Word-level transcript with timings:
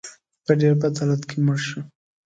په 0.45 0.51
ډېر 0.59 0.73
بد 0.81 0.93
حالت 0.99 1.21
کې 1.29 1.37
مړ 1.45 1.57
شو. 1.67 1.79